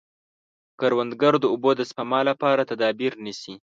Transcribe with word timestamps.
کروندګر 0.79 1.33
د 1.39 1.45
اوبو 1.53 1.71
د 1.77 1.81
سپما 1.89 2.19
لپاره 2.29 2.67
تدابیر 2.71 3.13
نیسي 3.25 3.53